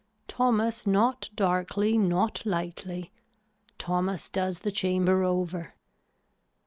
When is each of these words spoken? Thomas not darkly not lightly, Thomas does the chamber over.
Thomas 0.27 0.87
not 0.87 1.29
darkly 1.35 1.95
not 1.95 2.43
lightly, 2.43 3.11
Thomas 3.77 4.29
does 4.29 4.61
the 4.61 4.71
chamber 4.71 5.23
over. 5.23 5.75